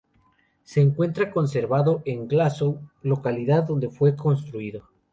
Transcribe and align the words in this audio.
Se 0.63 0.81
encuentra 0.81 1.29
conservado 1.31 2.01
en 2.05 2.27
Glasgow, 2.27 2.81
localidad 3.03 3.65
donde 3.65 3.91
fue 3.91 4.15
construido. 4.15 4.89